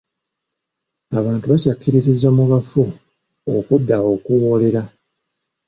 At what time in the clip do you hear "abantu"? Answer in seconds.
1.19-1.45